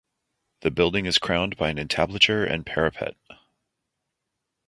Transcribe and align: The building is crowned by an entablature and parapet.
The 0.61 0.71
building 0.71 1.05
is 1.05 1.19
crowned 1.19 1.57
by 1.57 1.69
an 1.69 1.77
entablature 1.77 2.43
and 2.43 2.65
parapet. 2.65 3.15